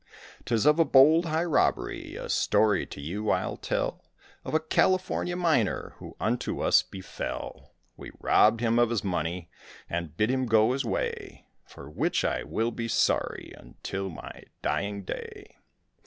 [0.45, 4.03] 'Tis of a bold, high robbery, a story to you I'll tell,
[4.43, 9.51] Of a California miner who unto us befell; We robbed him of his money
[9.87, 15.03] and bid him go his way, For which I will be sorry until my dying
[15.03, 15.57] day.